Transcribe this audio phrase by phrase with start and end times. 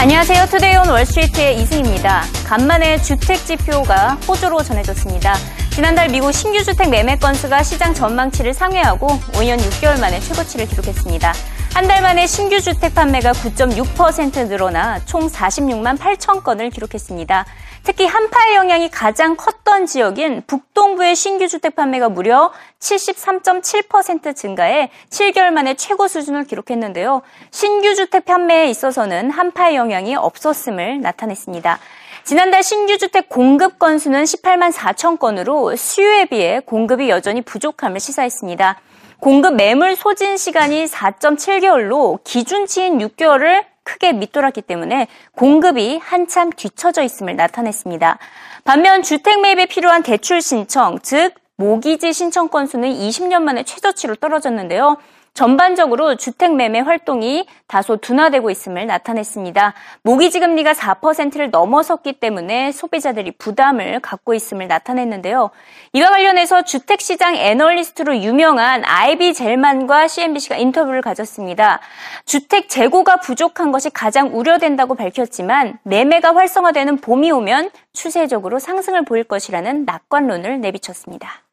[0.00, 0.46] 안녕하세요.
[0.46, 2.22] Today on Wall Street의 이승입니다.
[2.46, 5.34] 간만에 주택 지표가 호조로 전해졌습니다.
[5.70, 11.32] 지난달 미국 신규 주택 매매 건수가 시장 전망치를 상회하고 5년 6개월 만에 최고치를 기록했습니다.
[11.74, 17.44] 한 달 만에 신규 주택 판매가 9.6% 늘어나 총 46만 8천 건을 기록했습니다.
[17.88, 25.72] 특히 한파의 영향이 가장 컸던 지역인 북동부의 신규 주택 판매가 무려 73.7% 증가해 7개월 만에
[25.72, 27.22] 최고 수준을 기록했는데요.
[27.50, 31.78] 신규 주택 판매에 있어서는 한파의 영향이 없었음을 나타냈습니다.
[32.24, 38.82] 지난달 신규 주택 공급 건수는 18만 4천 건으로 수요에 비해 공급이 여전히 부족함을 시사했습니다.
[39.18, 48.18] 공급 매물 소진 시간이 4.7개월로 기준치인 6개월을 크게 밑돌았기 때문에 공급이 한참 뒤처져 있음을 나타냈습니다.
[48.64, 54.98] 반면 주택 매입에 필요한 대출 신청, 즉 모기지 신청 건수는 20년 만에 최저치로 떨어졌는데요.
[55.38, 59.72] 전반적으로 주택 매매 활동이 다소 둔화되고 있음을 나타냈습니다.
[60.02, 65.50] 모기지 금리가 4%를 넘어섰기 때문에 소비자들이 부담을 갖고 있음을 나타냈는데요.
[65.92, 71.78] 이와 관련해서 주택 시장 애널리스트로 유명한 아이비 젤만과 CNBC가 인터뷰를 가졌습니다.
[72.24, 79.84] 주택 재고가 부족한 것이 가장 우려된다고 밝혔지만 매매가 활성화되는 봄이 오면 추세적으로 상승을 보일 것이라는
[79.84, 81.47] 낙관론을 내비쳤습니다.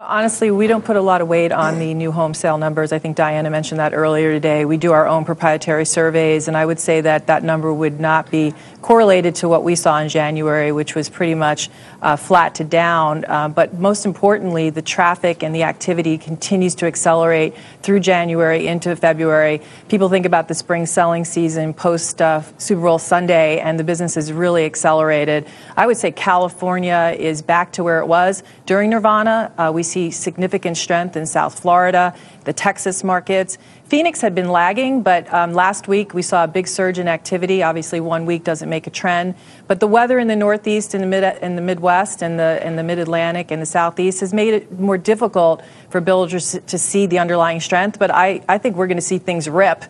[0.00, 2.90] Honestly, we don't put a lot of weight on the new home sale numbers.
[2.90, 4.64] I think Diana mentioned that earlier today.
[4.64, 8.28] We do our own proprietary surveys, and I would say that that number would not
[8.28, 11.70] be correlated to what we saw in January, which was pretty much
[12.02, 13.24] uh, flat to down.
[13.24, 18.96] Uh, but most importantly, the traffic and the activity continues to accelerate through January into
[18.96, 19.62] February.
[19.88, 24.16] People think about the spring selling season post uh, Super Bowl Sunday, and the business
[24.16, 25.46] has really accelerated.
[25.76, 29.52] I would say California is back to where it was during Nirvana.
[29.56, 32.12] Uh, we see significant strength in South Florida,
[32.44, 33.56] the Texas markets.
[33.84, 37.62] Phoenix had been lagging, but um, last week we saw a big surge in activity.
[37.62, 39.36] Obviously, one week doesn't make a trend,
[39.68, 42.74] but the weather in the Northeast, in the mid, in the Midwest, and the in
[42.74, 47.06] the Mid Atlantic and the Southeast has made it more difficult for builders to see
[47.06, 48.00] the underlying strength.
[48.00, 49.84] But I, I think we're going to see things rip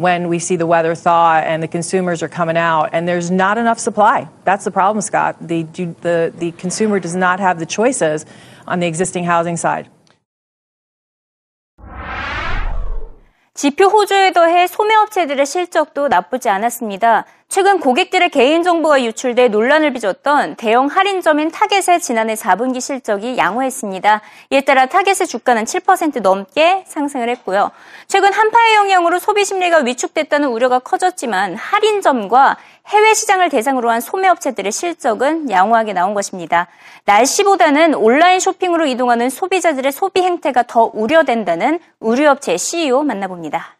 [0.00, 3.58] when we see the weather thaw and the consumers are coming out and there's not
[3.58, 4.26] enough supply.
[4.44, 5.36] That's the problem, Scott.
[5.46, 8.24] The, the, the consumer does not have the choices
[8.66, 9.90] on the existing housing side.
[13.54, 17.26] 지표 호조에 더해 소매업체들의 실적도 나쁘지 않았습니다.
[17.50, 24.20] 최근 고객들의 개인정보가 유출돼 논란을 빚었던 대형 할인점인 타겟의 지난해 4분기 실적이 양호했습니다.
[24.50, 27.72] 이에 따라 타겟의 주가는 7% 넘게 상승을 했고요.
[28.06, 32.56] 최근 한파의 영향으로 소비 심리가 위축됐다는 우려가 커졌지만 할인점과
[32.86, 36.68] 해외 시장을 대상으로 한 소매업체들의 실적은 양호하게 나온 것입니다.
[37.06, 43.79] 날씨보다는 온라인 쇼핑으로 이동하는 소비자들의 소비 행태가 더 우려된다는 의류업체 CEO 만나봅니다.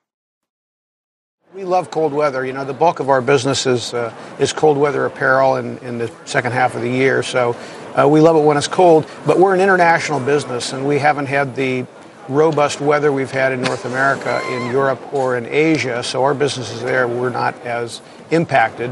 [1.53, 2.47] We love cold weather.
[2.47, 5.99] You know, the bulk of our business is, uh, is cold weather apparel in, in
[5.99, 7.25] the second half of the year.
[7.25, 7.57] So
[7.99, 11.27] uh, we love it when it's cold, but we're an international business and we haven't
[11.27, 11.87] had the
[12.29, 16.05] robust weather we've had in North America, in Europe, or in Asia.
[16.05, 18.01] So our businesses there were not as
[18.31, 18.91] impacted.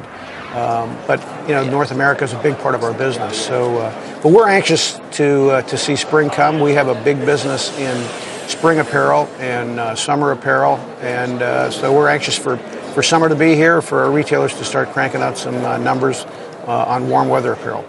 [0.52, 3.40] Um, but you know, North America is a big part of our business.
[3.40, 6.58] So, uh, but we're anxious to uh, to see spring come.
[6.58, 7.96] We have a big business in
[8.48, 13.36] spring apparel and uh, summer apparel, and uh, so we're anxious for, for summer to
[13.36, 16.24] be here, for our retailers to start cranking out some uh, numbers
[16.66, 17.84] uh, on warm weather apparel.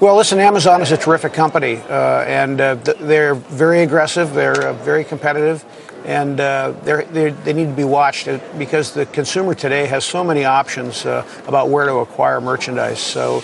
[0.00, 4.72] Well, listen, Amazon is a terrific company, uh, and uh, th- they're very aggressive, they're
[4.72, 5.62] very competitive,
[6.06, 10.46] and they're, they're, they need to be watched because the consumer today has so many
[10.46, 12.98] options about where to acquire merchandise.
[12.98, 13.42] So,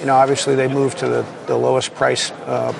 [0.00, 2.32] you know, obviously they move to the, the lowest price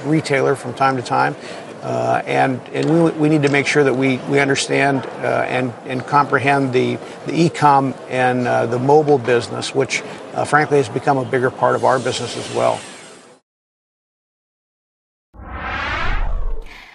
[0.06, 1.37] retailer from time to time.
[1.82, 5.72] Uh, and and we, we need to make sure that we, we understand uh, and,
[5.87, 10.00] and comprehend the, the e-com and uh, the mobile business, which
[10.34, 12.81] uh, frankly has become a bigger part of our business as well.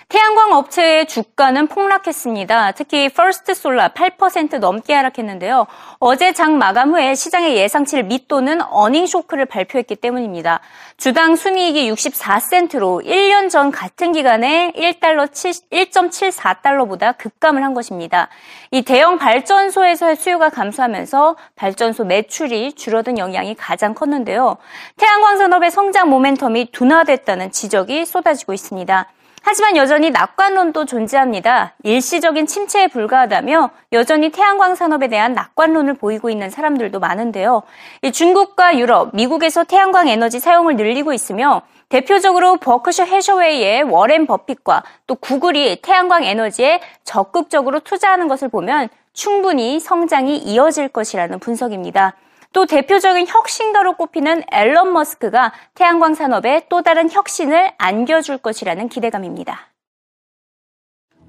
[0.09, 2.71] 태양광 업체의 주가는 폭락했습니다.
[2.71, 5.67] 특히 퍼스트 솔라 8% 넘게 하락했는데요.
[5.99, 10.61] 어제 장 마감 후에 시장의 예상치를 밑도는 어닝 쇼크를 발표했기 때문입니다.
[10.95, 18.29] 주당 순이익이 64센트로 1년 전 같은 기간에 1달러 1.74달러보다 급감을 한 것입니다.
[18.71, 24.55] 이 대형 발전소에서의 수요가 감소하면서 발전소 매출이 줄어든 영향이 가장 컸는데요.
[24.95, 29.09] 태양광 산업의 성장 모멘텀이 둔화됐다는 지적이 쏟아지고 있습니다.
[29.49, 31.73] 하지만 여전히 낙관론도 존재합니다.
[31.83, 37.63] 일시적인 침체에 불과하다며 여전히 태양광 산업에 대한 낙관론을 보이고 있는 사람들도 많은데요.
[38.11, 45.81] 중국과 유럽, 미국에서 태양광 에너지 사용을 늘리고 있으며 대표적으로 버크셔 해셔웨이의 워렌 버핏과 또 구글이
[45.81, 52.15] 태양광 에너지에 적극적으로 투자하는 것을 보면 충분히 성장이 이어질 것이라는 분석입니다.
[52.53, 59.76] 또 대표적인 혁신가로 꼽히는 앨런 머스크가 태양광 산업에 또 다른 혁신을 안겨줄 것이라는 기대감입니다.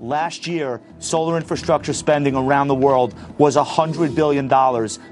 [0.01, 4.47] Last year, solar infrastructure spending around the world was $100 billion.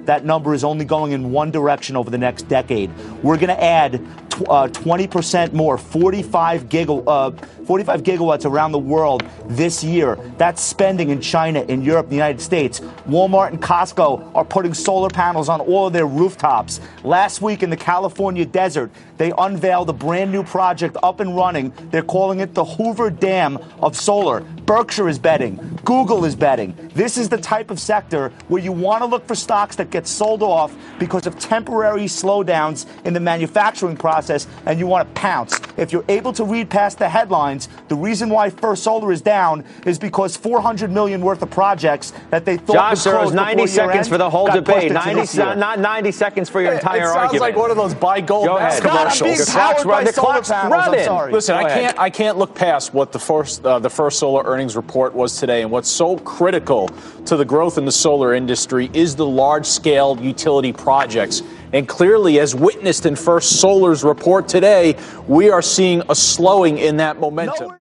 [0.04, 2.96] That number is only going in one direction over the next decade.
[3.20, 4.00] We're going to add
[4.42, 7.30] uh, 20% more, 45, giga, uh,
[7.64, 10.16] 45 gigawatts around the world this year.
[10.38, 12.80] That's spending in China, in Europe, the United States.
[13.08, 16.80] Walmart and Costco are putting solar panels on all of their rooftops.
[17.02, 21.72] Last week in the California desert, they unveiled a brand new project up and running.
[21.90, 24.44] They're calling it the Hoover Dam of solar.
[24.76, 25.56] Berkshire is betting.
[25.86, 26.76] Google is betting.
[26.94, 30.06] This is the type of sector where you want to look for stocks that get
[30.06, 35.58] sold off because of temporary slowdowns in the manufacturing process and you want to pounce.
[35.78, 39.64] If you're able to read past the headlines, the reason why First Solar is down
[39.86, 43.34] is because 400 million worth of projects that they thought Josh, would there was close
[43.34, 44.92] 90 before seconds year-end for the whole debate.
[44.92, 47.40] 90, not 90 seconds for your entire it sounds argument.
[47.40, 48.82] like one of those buy gold Go ahead.
[48.82, 49.22] mask commercials.
[49.22, 51.32] being The clock's by run- the solar clock's running.
[51.32, 51.80] Listen, Go I ahead.
[51.80, 55.38] can't I can't look past what the first uh, the first solar earnings report was
[55.38, 56.88] today, and what's so critical
[57.26, 61.42] to the growth in the solar industry is the large scale utility projects.
[61.72, 64.96] And clearly, as witnessed in First Solar's report today,
[65.28, 67.76] we are seeing a slowing in that momentum.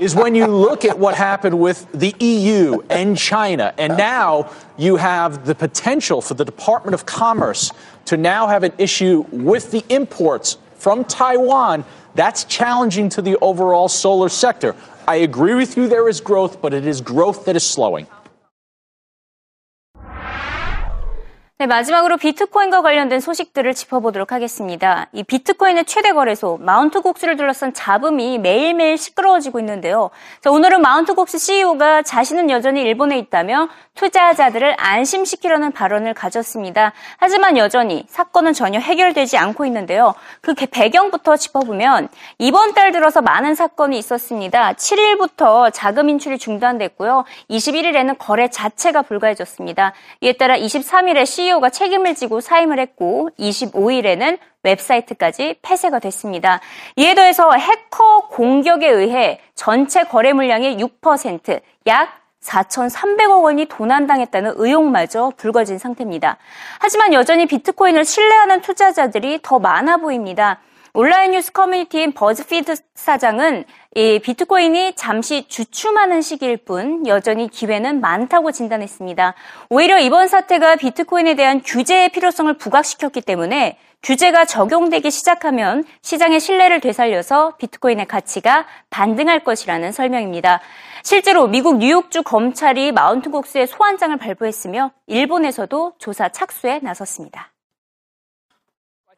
[0.00, 4.96] is when you look at what happened with the EU and China, and now you
[4.96, 7.70] have the potential for the Department of Commerce
[8.06, 11.84] to now have an issue with the imports from Taiwan.
[12.14, 14.76] That's challenging to the overall solar sector.
[15.06, 18.06] I agree with you, there is growth, but it is growth that is slowing.
[21.56, 25.06] 네, 마지막으로 비트코인과 관련된 소식들을 짚어보도록 하겠습니다.
[25.12, 30.10] 이 비트코인의 최대 거래소 마운트 곡스를 둘러싼 잡음이 매일매일 시끄러워지고 있는데요.
[30.40, 36.92] 자, 오늘은 마운트 곡스 CEO가 자신은 여전히 일본에 있다며 투자자들을 안심시키려는 발언을 가졌습니다.
[37.18, 40.14] 하지만 여전히 사건은 전혀 해결되지 않고 있는데요.
[40.40, 42.08] 그 배경부터 짚어보면
[42.38, 44.72] 이번 달 들어서 많은 사건이 있었습니다.
[44.72, 47.24] 7일부터 자금 인출이 중단됐고요.
[47.48, 49.92] 21일에는 거래 자체가 불가해졌습니다.
[50.20, 56.60] 이에 따라 23일에 CEO가 책임을 지고 사임을 했고 25일에는 웹사이트까지 폐쇄가 됐습니다.
[56.96, 62.08] 이에 더해서 해커 공격에 의해 전체 거래 물량의 6%, 약
[62.42, 66.36] 4,300억 원이 도난당했다는 의혹마저 불거진 상태입니다.
[66.78, 70.60] 하지만 여전히 비트코인을 신뢰하는 투자자들이 더 많아 보입니다.
[70.92, 73.64] 온라인 뉴스 커뮤니티인 버즈피드 사장은
[73.96, 79.34] 이 비트코인이 잠시 주춤하는 시기일 뿐 여전히 기회는 많다고 진단했습니다.
[79.70, 87.56] 오히려 이번 사태가 비트코인에 대한 규제의 필요성을 부각시켰기 때문에 규제가 적용되기 시작하면 시장의 신뢰를 되살려서
[87.56, 90.60] 비트코인의 가치가 반등할 것이라는 설명입니다.
[91.04, 97.53] 실제로 미국 뉴욕주 검찰이 마운트곡스의 소환장을 발부했으며 일본에서도 조사 착수에 나섰습니다.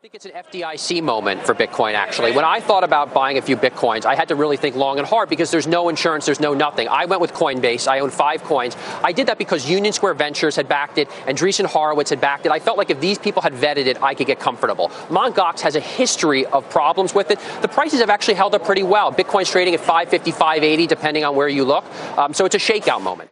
[0.07, 2.31] I think it's an FDIC moment for Bitcoin, actually.
[2.31, 5.09] When I thought about buying a few Bitcoins, I had to really think long and
[5.09, 6.87] hard because there's no insurance, there's no nothing.
[6.87, 7.89] I went with Coinbase.
[7.89, 8.77] I own five coins.
[9.03, 12.47] I did that because Union Square Ventures had backed it, and Andreessen Horowitz had backed
[12.47, 12.53] it.
[12.53, 14.93] I felt like if these people had vetted it, I could get comfortable.
[15.11, 15.35] Mt.
[15.35, 17.41] Gox has a history of problems with it.
[17.63, 19.13] The prices have actually held up pretty well.
[19.13, 21.85] Bitcoin's trading at 550, 580, depending on where you look.
[22.17, 23.29] Um, so it's a shakeout moment.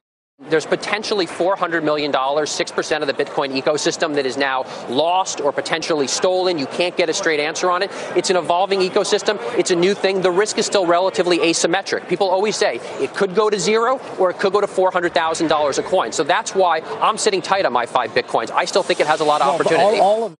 [0.49, 6.07] There's potentially $400 million, 6% of the Bitcoin ecosystem that is now lost or potentially
[6.07, 6.59] stolen.
[6.59, 7.91] You can't get a straight answer on it.
[8.15, 9.39] It's an evolving ecosystem.
[9.59, 10.21] It's a new thing.
[10.21, 12.09] The risk is still relatively asymmetric.
[12.09, 15.83] People always say it could go to zero or it could go to $400,000 a
[15.83, 16.13] coin.
[16.13, 18.51] So that's why I'm sitting tight on my five Bitcoins.
[18.51, 19.99] I still think it has a lot of opportunity.
[19.99, 20.35] all of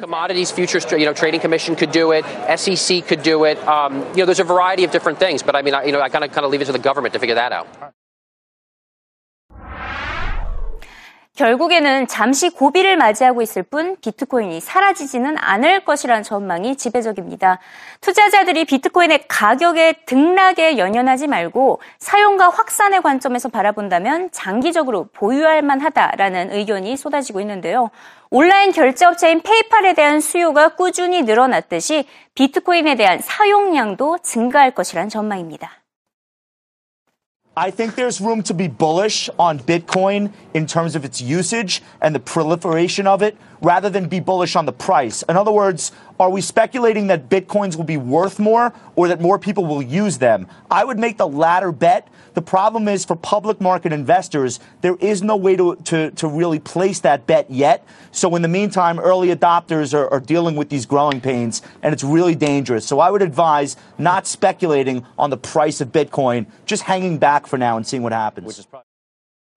[0.00, 2.24] Commodities Futures, you know, Trading Commission could do it.
[2.58, 3.58] SEC could do it.
[3.66, 6.02] Um, you know, there's a variety of different things, but I mean, I, you know,
[6.02, 7.94] I kind of kind of leave it to the government to figure that out.
[11.36, 17.58] 결국에는 잠시 고비를 맞이하고 있을 뿐 비트코인이 사라지지는 않을 것이라는 전망이 지배적입니다.
[18.00, 27.40] 투자자들이 비트코인의 가격의 등락에 연연하지 말고 사용과 확산의 관점에서 바라본다면 장기적으로 보유할 만하다라는 의견이 쏟아지고
[27.40, 27.90] 있는데요.
[28.30, 35.85] 온라인 결제 업체인 페이팔에 대한 수요가 꾸준히 늘어났듯이 비트코인에 대한 사용량도 증가할 것이란 전망입니다.
[37.58, 42.14] I think there's room to be bullish on Bitcoin in terms of its usage and
[42.14, 45.22] the proliferation of it rather than be bullish on the price.
[45.28, 49.38] In other words, are we speculating that bitcoins will be worth more or that more
[49.38, 50.46] people will use them?
[50.70, 52.08] I would make the latter bet.
[52.34, 56.58] The problem is for public market investors, there is no way to, to, to really
[56.58, 57.86] place that bet yet.
[58.12, 62.04] So in the meantime, early adopters are, are dealing with these growing pains and it's
[62.04, 62.86] really dangerous.
[62.86, 67.58] So I would advise not speculating on the price of Bitcoin, just hanging back for
[67.58, 68.66] now and seeing what happens.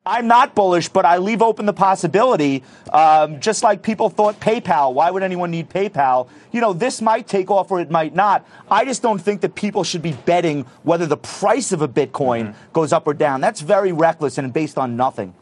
[0.08, 2.62] I'm not bullish, but I leave open the possibility.
[2.92, 6.28] Um, just like people thought PayPal, why would anyone need PayPal?
[6.52, 8.46] You know, this might take off or it might not.
[8.70, 12.52] I just don't think that people should be betting whether the price of a Bitcoin
[12.52, 12.72] mm-hmm.
[12.74, 13.40] goes up or down.
[13.40, 15.32] That's very reckless and based on nothing.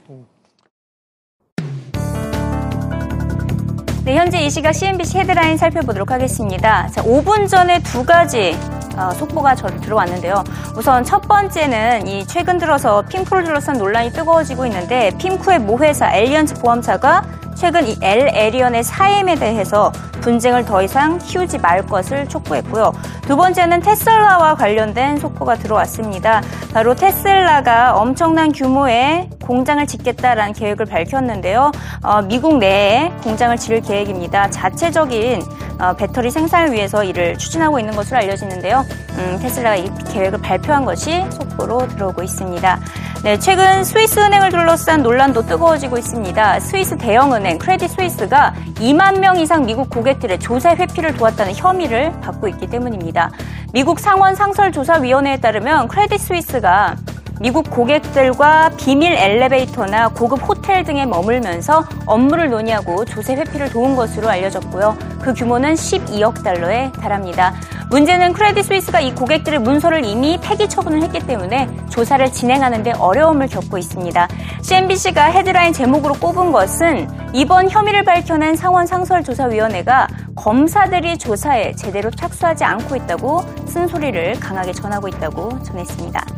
[4.05, 6.89] 네, 현재 이 시각 CNBC 헤드라인 살펴보도록 하겠습니다.
[6.89, 8.53] 자, 5분 전에 두 가지
[8.86, 8.86] 어,
[9.16, 10.44] 속보가 들어왔는데요.
[10.75, 17.24] 우선 첫 번째는 이 최근 들어서 핑크를 둘러싼 논란이 뜨거워지고 있는데 핑크의 모회사 엘리언즈 보험사가
[17.60, 22.92] 최근 이 엘 에리언의 사임에 대해서 분쟁을 더 이상 키우지 말 것을 촉구했고요.
[23.24, 26.42] 두 번째는 테슬라와 관련된 속보가 들어왔습니다.
[26.74, 31.72] 바로 테슬라가 엄청난 규모의 공장을 짓겠다라는 계획을 밝혔는데요.
[32.04, 34.50] 어, 미국 내에 공장을 지을 계획입니다.
[34.50, 35.42] 자체적인
[35.80, 38.84] 어, 배터리 생산을 위해서 이를 추진하고 있는 것으로 알려지는데요.
[39.18, 42.80] 음, 테슬라가 이 계획을 발표한 것이 속보로 들어오고 있습니다.
[43.24, 46.60] 네, 최근 스위스 은행을 둘러싼 논란도 뜨거워지고 있습니다.
[46.60, 52.68] 스위스 대형은행 크레딧 스위스가 2만 명 이상 미국 고객들의 조세 회피를 도왔다는 혐의를 받고 있기
[52.68, 53.32] 때문입니다.
[53.74, 56.96] 미국 상원 상설조사위원회에 따르면 크레딧 스위스가
[57.39, 64.98] 미국 고객들과 비밀 엘리베이터나 고급 호텔 등에 머물면서 업무를 논의하고 조세 회피를 도운 것으로 알려졌고요.
[65.22, 67.53] 그 규모는 12억 달러에 달합니다.
[67.89, 73.48] 문제는 크레딧 스위스가 이 고객들의 문서를 이미 폐기 처분을 했기 때문에 조사를 진행하는 데 어려움을
[73.48, 74.27] 겪고 있습니다.
[74.62, 82.96] CNBC가 헤드라인 제목으로 꼽은 것은 이번 혐의를 밝혀낸 상원 상설조사위원회가 검사들이 조사에 제대로 착수하지 않고
[82.96, 86.37] 있다고 쓴소리를 강하게 전하고 있다고 전했습니다.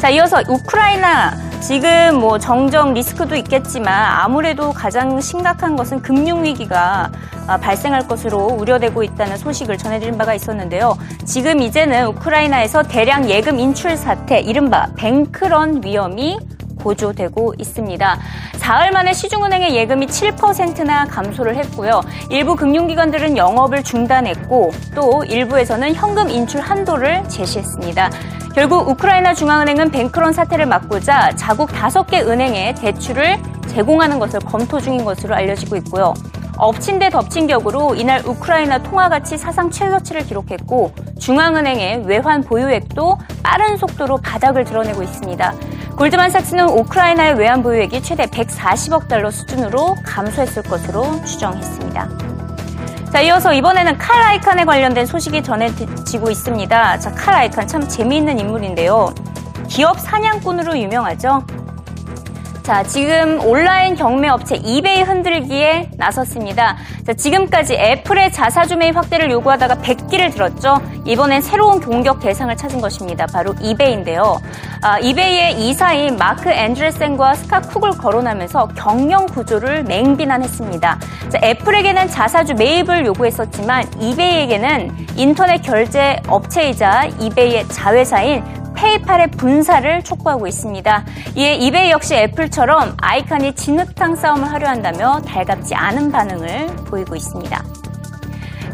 [0.00, 7.12] 자, 이어서 우크라이나 지금 뭐 정정 리스크도 있겠지만 아무래도 가장 심각한 것은 금융 위기가
[7.46, 10.96] 아, 발생할 것으로 우려되고 있다는 소식을 전해드린 바가 있었는데요.
[11.26, 16.38] 지금 이제는 우크라이나에서 대량 예금 인출 사태, 이른바 뱅크런 위험이
[16.80, 18.18] 고조되고 있습니다.
[18.56, 22.00] 사흘 만에 시중은행의 예금이 7%나 감소를 했고요.
[22.30, 28.10] 일부 금융기관들은 영업을 중단했고 또 일부에서는 현금 인출 한도를 제시했습니다.
[28.54, 35.04] 결국 우크라이나 중앙은행은 뱅크런 사태를 막고자 자국 다섯 개 은행에 대출을 제공하는 것을 검토 중인
[35.04, 36.14] 것으로 알려지고 있고요.
[36.60, 43.78] 엎친 데 덮친 격으로 이날 우크라이나 통화 가치 사상 최저치를 기록했고 중앙은행의 외환 보유액도 빠른
[43.78, 45.54] 속도로 바닥을 드러내고 있습니다.
[46.00, 52.08] 골드만삭스는 우크라이나의 외환 보유액이 최대 140억 달러 수준으로 감소했을 것으로 추정했습니다.
[53.12, 56.98] 자, 이어서 이번에는 칼 아이칸에 관련된 소식이 전해지고 있습니다.
[57.00, 59.14] 자, 칼 아이칸 참 재미있는 인물인데요.
[59.68, 61.44] 기업 사냥꾼으로 유명하죠.
[62.62, 66.76] 자, 지금 온라인 경매 업체 이베이 흔들기에 나섰습니다.
[67.06, 70.80] 자, 지금까지 애플의 자사주 매입 확대를 요구하다가 100기를 들었죠.
[71.06, 73.26] 이번엔 새로운 공격 대상을 찾은 것입니다.
[73.26, 74.40] 바로 이베이인데요.
[74.82, 80.98] 아, 이베이의 이사인 마크 앤드레센과 스카 쿡을 거론하면서 경영 구조를 맹비난했습니다.
[81.30, 91.04] 자, 애플에게는 자사주 매입을 요구했었지만 이베이에게는 인터넷 결제 업체이자 이베이의 자회사인 페이팔의 분사를 촉구하고 있습니다.
[91.36, 97.62] 이에 이베이 역시 애플처럼 아이칸이 진흙탕 싸움을 하려 한다며 달갑지 않은 반응을 보이고 있습니다.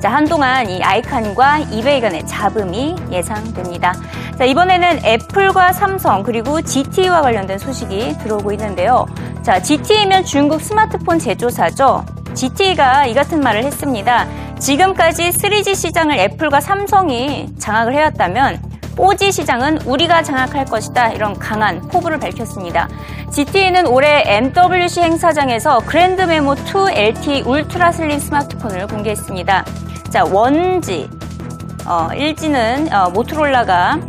[0.01, 3.95] 자, 한동안 이 아이칸과 이베이 간의 잡음이 예상됩니다.
[4.39, 9.07] 자, 이번에는 애플과 삼성 그리고 GT와 관련된 소식이 들어오고 있는데요.
[9.43, 12.05] 자, GT면 중국 스마트폰 제조사죠.
[12.35, 14.27] GT가 이 같은 말을 했습니다.
[14.59, 18.61] 지금까지 3G 시장을 애플과 삼성이 장악을 해왔다면
[18.97, 21.11] 5G 시장은 우리가 장악할 것이다.
[21.13, 22.89] 이런 강한 포부를 밝혔습니다.
[23.31, 29.65] GT는 올해 MWC 행사장에서 그랜드 메모 2 LTE 울트라 슬림 스마트폰을 공개했습니다.
[30.11, 31.11] 자, 원지.
[31.87, 34.01] 어, 1G는 어, 모토롤라가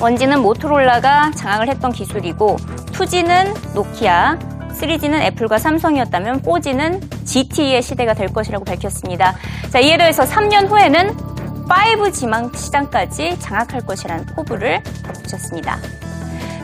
[0.00, 2.56] 원지는 모토롤라가 장악을 했던 기술이고
[2.92, 4.38] 2G는 노키아,
[4.74, 9.34] 3G는 애플과 삼성이었다면 4G는 GT의 시대가 될 것이라고 밝혔습니다.
[9.70, 11.33] 자, 이에 더해서 3년 후에는
[11.68, 15.78] 5 지망 시장까지 장악할 것이라는 포부를 덧붙였습니다.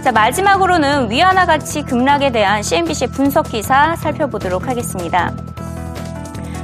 [0.02, 5.34] 자, 마지막으로는 위안화 가치 급락에 대한 CNBC 분석 기사 살펴보도록 하겠습니다.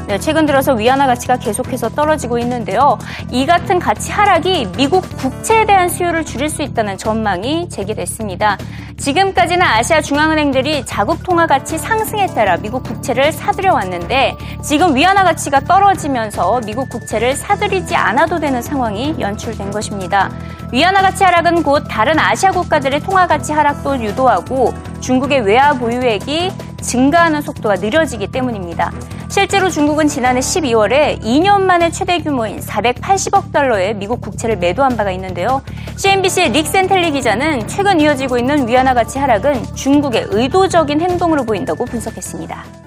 [0.06, 2.96] 네, 최근 들어서 위안화 가치가 계속해서 떨어지고 있는데요.
[3.32, 8.56] 이 같은 가치 하락이 미국 국채에 대한 수요를 줄일 수 있다는 전망이 제기됐습니다.
[8.98, 15.58] 지금까지는 아시아 중앙은행들이 자국 통화 가치 상승에 따라 미국 국채를 사들여 왔는데 지금 위안화 가치가
[15.58, 20.30] 떨어지면서 미국 국채를 사들이지 않아도 되는 상황이 연출된 것입니다.
[20.72, 27.42] 위안화 가치 하락은 곧 다른 아시아 국가들의 통화 가치 하락도 유도하고 중국의 외화 보유액이 증가하는
[27.42, 28.92] 속도가 느려지기 때문입니다.
[29.36, 35.60] 실제로 중국은 지난해 12월에 2년 만에 최대 규모인 480억 달러의 미국 국채를 매도한 바가 있는데요.
[35.98, 42.85] CNBC의 릭센텔리 기자는 최근 이어지고 있는 위안화 가치 하락은 중국의 의도적인 행동으로 보인다고 분석했습니다.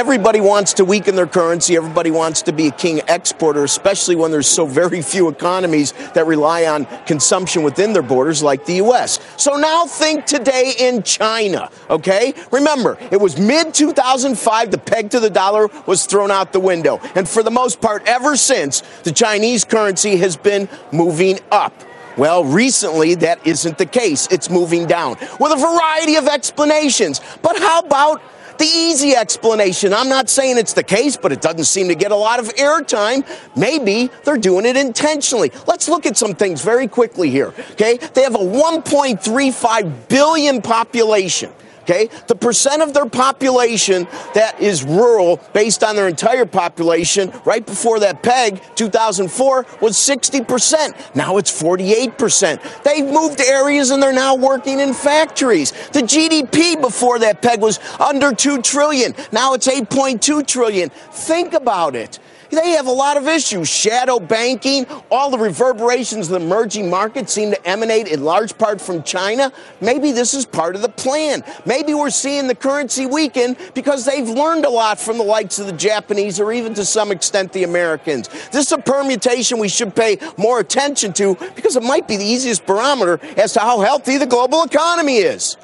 [0.00, 1.76] Everybody wants to weaken their currency.
[1.76, 6.26] Everybody wants to be a king exporter, especially when there's so very few economies that
[6.26, 9.20] rely on consumption within their borders, like the U.S.
[9.36, 12.32] So now think today in China, okay?
[12.50, 16.98] Remember, it was mid 2005, the peg to the dollar was thrown out the window.
[17.14, 21.74] And for the most part, ever since, the Chinese currency has been moving up.
[22.16, 24.28] Well, recently that isn't the case.
[24.30, 27.20] It's moving down with a variety of explanations.
[27.42, 28.22] But how about
[28.60, 29.92] the easy explanation.
[29.92, 32.46] I'm not saying it's the case, but it doesn't seem to get a lot of
[32.54, 33.26] airtime.
[33.56, 35.50] Maybe they're doing it intentionally.
[35.66, 37.54] Let's look at some things very quickly here.
[37.72, 37.96] Okay.
[37.96, 41.52] They have a 1.35 billion population.
[41.90, 42.08] Okay?
[42.28, 47.98] The percent of their population that is rural based on their entire population right before
[48.00, 51.16] that peg, 2004, was 60%.
[51.16, 52.82] Now it's 48%.
[52.84, 55.72] They've moved to areas and they're now working in factories.
[55.88, 59.14] The GDP before that peg was under 2 trillion.
[59.32, 60.90] Now it's 8.2 trillion.
[60.90, 62.20] Think about it.
[62.50, 63.68] They have a lot of issues.
[63.68, 68.80] Shadow banking, all the reverberations of the emerging markets seem to emanate in large part
[68.80, 69.52] from China.
[69.80, 71.44] Maybe this is part of the plan.
[71.64, 75.66] Maybe we're seeing the currency weaken because they've learned a lot from the likes of
[75.66, 78.28] the Japanese or even to some extent the Americans.
[78.50, 82.24] This is a permutation we should pay more attention to because it might be the
[82.24, 85.56] easiest barometer as to how healthy the global economy is.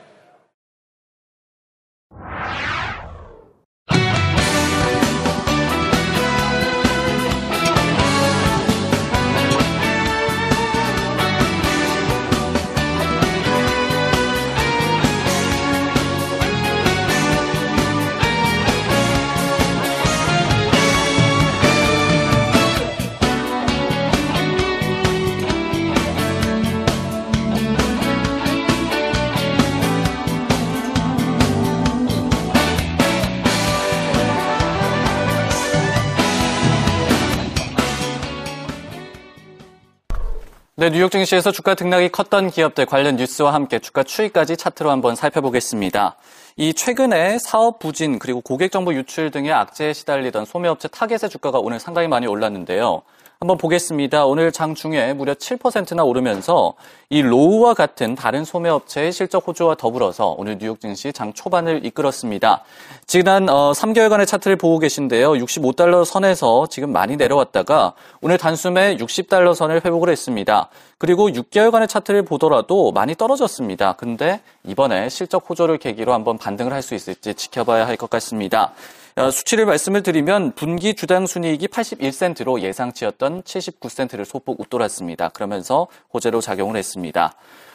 [40.87, 46.15] 네, 뉴욕 증시에서 주가 등락이 컸던 기업들 관련 뉴스와 함께 주가 추이까지 차트로 한번 살펴보겠습니다.
[46.59, 51.79] 이 최근에 사업 부진 그리고 고객 정보 유출 등의 악재에 시달리던 소매업체 타겟의 주가가 오늘
[51.79, 53.03] 상당히 많이 올랐는데요.
[53.39, 54.25] 한번 보겠습니다.
[54.25, 56.73] 오늘 장중에 무려 7%나 오르면서
[57.11, 62.65] 이 로우와 같은 다른 소매업체의 실적 호조와 더불어서 오늘 뉴욕 증시 장 초반을 이끌었습니다.
[63.07, 65.33] 지난 어, 3개월간의 차트를 보고 계신데요.
[65.35, 67.93] 65달러 선에서 지금 많이 내려왔다가
[68.23, 70.71] 오늘 단숨에 60달러 선을 회복을 했습니다.
[70.99, 73.95] 그리고 6개월간의 차트를 보더라도 많이 떨어졌습니다.
[73.95, 78.73] 근데 이번에 실적 호조를 계기로 한번 반등을 할 수 있을지 지켜봐야 할 것 같습니다.
[79.17, 85.31] 어, 수치를 말씀을 드리면 분기 주당 순이익이 81센트로 예상치였던 79센트를 소폭 웃돌았습니다.
[85.31, 87.33] 그러면서 호재로 작용을 했습니다.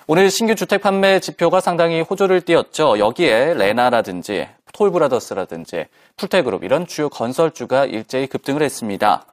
[0.08, 3.00] 오늘 신규 주택 판매 지표가 상당히 호조를 띄었죠.
[3.00, 5.86] 여기에 레나라든지 톨브라더스라든지
[6.18, 9.26] 풀테그룹 이런 주요 건설주가 일제히 급등을 했습니다.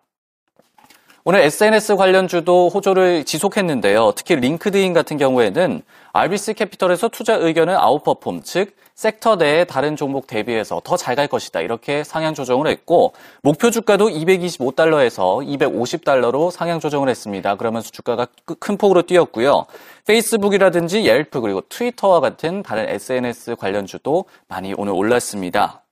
[1.31, 4.13] 오늘 SNS 관련주도 호조를 지속했는데요.
[4.17, 5.83] 특히 링크드인 같은 경우에는
[6.15, 11.61] RBC 캐피털에서 투자 의견을 아웃퍼폼, 즉 섹터 내의 다른 종목 대비해서 더 잘 갈 것이다.
[11.61, 13.13] 이렇게 상향 조정을 했고
[13.43, 17.57] 목표 주가도 225달러에서 250달러로 상향 조정을 했습니다.
[17.57, 18.27] 그러면서 주가가
[18.59, 19.67] 큰 폭으로 뛰었고요.
[20.07, 25.83] 페이스북이라든지 옐프 그리고 트위터와 같은 다른 SNS 관련주도 많이 오늘 올랐습니다.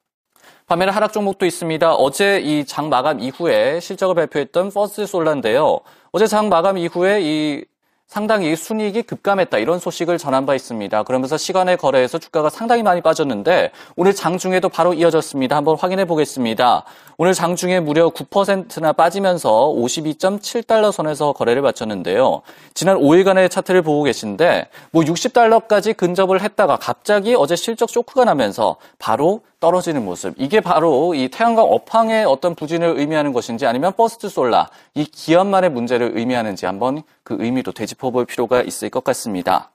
[0.67, 1.95] 반면에 하락 종목도 있습니다.
[1.95, 5.79] 어제 이 장 마감 이후에 실적을 발표했던 퍼스트 솔라인데요.
[6.11, 7.65] 어제 장 마감 이후에 이
[8.09, 11.03] 상당히 순이익이 급감했다 이런 소식을 전한 바 있습니다.
[11.05, 15.57] 그러면서 시간외 거래에서 주가가 상당히 많이 빠졌는데 오늘 장중에도 바로 이어졌습니다.
[15.57, 16.85] 한번 확인해 보겠습니다.
[17.17, 22.43] 오늘 장중에 무려 9%나 빠지면서 52.7달러 선에서 거래를 마쳤는데요.
[22.75, 29.43] 지난 5일간의 차트를 보고 계신데 뭐 60달러까지 근접을 했다가 갑자기 어제 실적 쇼크가 나면서 바로
[29.61, 30.35] 떨어지는 모습.
[30.39, 36.13] 이게 바로 이 태양광 업황의 어떤 부진을 의미하는 것인지 아니면 퍼스트 솔라, 이 기업만의 문제를
[36.15, 39.71] 의미하는지 한번 그 의미도 되짚어 볼 필요가 있을 것 같습니다.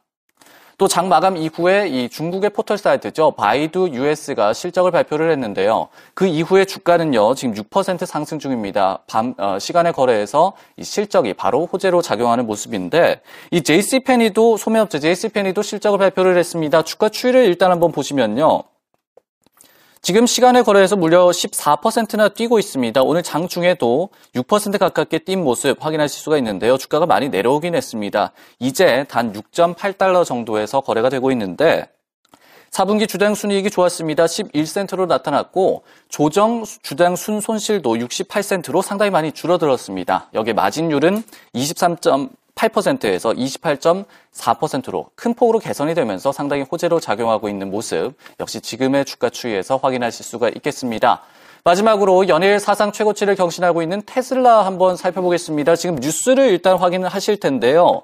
[0.81, 3.31] 또 장 마감 이후에 이 중국의 포털 사이트죠.
[3.37, 5.89] 바이두 US가 실적을 발표를 했는데요.
[6.15, 9.03] 그 이후에 주가는요, 지금 6% 상승 중입니다.
[9.05, 15.99] 밤, 어, 시간의 거래에서 이 실적이 바로 호재로 작용하는 모습인데, 이 JC페니도, 소매업체 JC페니도 실적을
[15.99, 16.81] 발표를 했습니다.
[16.81, 18.63] 주가 추이를 일단 한번 보시면요.
[20.03, 23.03] 지금 시간의 거래에서 무려 14%나 뛰고 있습니다.
[23.03, 26.79] 오늘 장중에도 6% 가깝게 뛴 모습 확인하실 수가 있는데요.
[26.79, 28.31] 주가가 많이 내려오긴 했습니다.
[28.57, 31.87] 이제 단 6.8달러 정도에서 거래가 되고 있는데
[32.71, 34.25] 4분기 주당 순이익이 좋았습니다.
[34.25, 40.29] 11센트로 나타났고 조정 주당 순 손실도 68센트로 상당히 많이 줄어들었습니다.
[40.33, 42.29] 여기에 마진율은 23.
[42.55, 49.77] 8%에서 28.4%로 큰 폭으로 개선이 되면서 상당히 호재로 작용하고 있는 모습 역시 지금의 주가 추이에서
[49.77, 51.21] 확인하실 수가 있겠습니다.
[51.63, 55.75] 마지막으로 연일 사상 최고치를 경신하고 있는 테슬라 한번 살펴보겠습니다.
[55.75, 58.01] 지금 뉴스를 일단 확인을 하실 텐데요.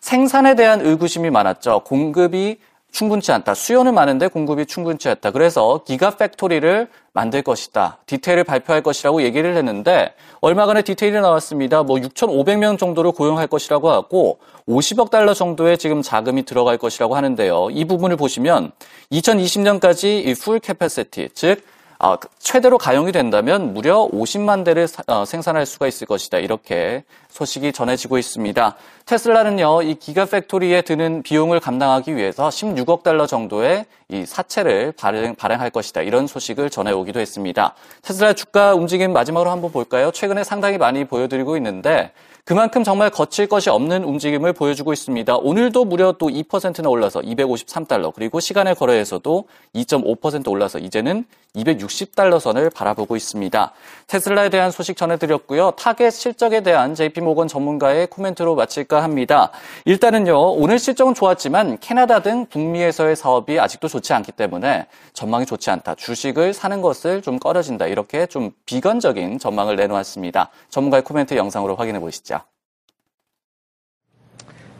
[0.00, 1.80] 생산에 대한 의구심이 많았죠.
[1.84, 2.58] 공급이
[2.92, 3.54] 충분치 않다.
[3.54, 5.30] 수요는 많은데 공급이 충분치 않다.
[5.30, 7.98] 그래서 기가 팩토리를 만들 것이다.
[8.06, 11.82] 디테일을 발표할 것이라고 얘기를 했는데 얼마 전에 디테일이 나왔습니다.
[11.82, 17.68] 뭐 6,500명 정도를 고용할 것이라고 하고 50억 달러 정도의 지금 자금이 들어갈 것이라고 하는데요.
[17.70, 18.72] 이 부분을 보시면
[19.12, 21.62] 2020년까지 이 full capacity, 즉
[22.02, 26.38] 어, 최대로 가용이 된다면 무려 50만 대를 사, 어, 생산할 수가 있을 것이다.
[26.38, 28.76] 이렇게 소식이 전해지고 있습니다.
[29.06, 35.70] 테슬라는요, 이 기가 팩토리에 드는 비용을 감당하기 위해서 16억 달러 정도의 이 사채를 발행, 발행할
[35.70, 36.02] 것이다.
[36.02, 37.74] 이런 소식을 전해오기도 했습니다.
[38.02, 40.10] 테슬라 주가 움직임 마지막으로 한번 볼까요?
[40.10, 42.12] 최근에 상당히 많이 보여드리고 있는데
[42.44, 45.36] 그만큼 정말 거칠 것이 없는 움직임을 보여주고 있습니다.
[45.36, 53.14] 오늘도 무려 또 2%나 올라서 253달러, 그리고 시간의 거래에서도 2.5% 올라서 이제는 260달러 선을 바라보고
[53.14, 53.72] 있습니다.
[54.06, 55.72] 테슬라에 대한 소식 전해드렸고요.
[55.72, 59.50] 타겟 실적에 대한 JP 모건 전문가의 코멘트로 마칠까 합니다.
[59.84, 65.94] 일단은요, 오늘 실적은 좋았지만 캐나다 등 북미에서의 사업이 아직도 좋지 않기 때문에 전망이 좋지 않다.
[65.94, 67.86] 주식을 사는 것을 좀 꺼려진다.
[67.86, 70.50] 이렇게 좀 비관적인 전망을 내놓았습니다.
[70.68, 72.40] 전문가의 코멘트 영상으로 확인해 보시죠.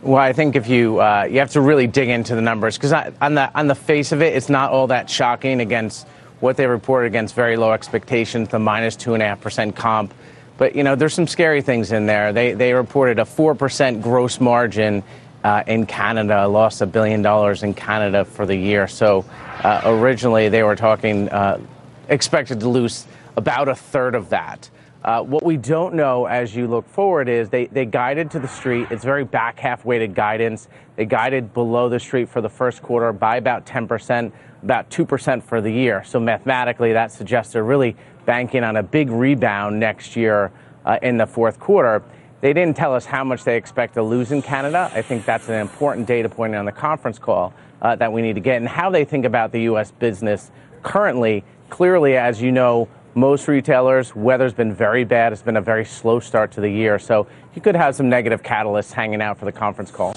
[0.03, 2.95] Well, I think if you uh, you have to really dig into the numbers because
[3.21, 6.09] on the on the face of it, it's not all that shocking against
[6.41, 10.15] what they reported against very low expectations, the minus two and a half percent comp.
[10.61, 12.35] But you know, there's some scary things in there.
[12.35, 15.03] They they reported a four percent gross margin
[15.43, 18.87] uh, in Canada, lost a billion dollars in Canada for the year.
[18.87, 19.25] So
[19.65, 21.61] uh, originally they were talking uh,
[22.11, 23.07] expected to lose
[23.39, 24.69] about a third of that.
[25.03, 28.47] Uh, what we don't know as you look forward is they, they guided to the
[28.47, 28.87] street.
[28.91, 30.69] It's very back half weighted guidance.
[30.97, 34.31] They guided below the street for the first quarter by about 10%,
[34.63, 36.05] about 2% for the year.
[36.05, 37.97] So mathematically, that suggests they're really
[38.31, 40.53] banking on a big rebound next year
[40.85, 42.01] uh, in the fourth quarter.
[42.43, 44.89] They didn't tell us how much they expect to lose in Canada.
[44.95, 48.35] I think that's an important data point on the conference call uh, that we need
[48.35, 48.59] to get.
[48.59, 49.91] And how they think about the U.S.
[49.91, 50.53] business
[50.85, 55.33] currently, clearly, as you know, most retailers, weather's been very bad.
[55.33, 57.01] It's been a very slow start to the year.
[57.01, 60.15] So you could have some negative catalysts hanging out for the conference call.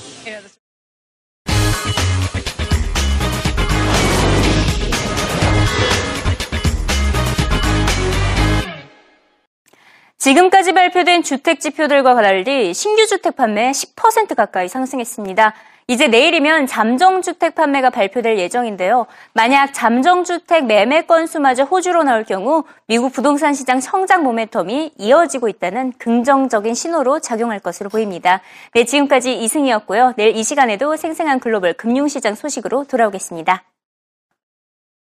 [10.24, 15.54] 지금까지 발표된 주택 지표들과 달리 신규 주택 판매 10% 가까이 상승했습니다.
[15.88, 19.06] 이제 내일이면 잠정주택 판매가 발표될 예정인데요.
[19.34, 26.74] 만약 잠정주택 매매 건수마저 호주로 나올 경우 미국 부동산 시장 성장 모멘텀이 이어지고 있다는 긍정적인
[26.74, 28.40] 신호로 작용할 것으로 보입니다.
[28.74, 30.14] 네, 지금까지 이승이었고요.
[30.16, 33.66] 내일 이 시간에도 생생한 글로벌 금융시장 소식으로 돌아오겠습니다.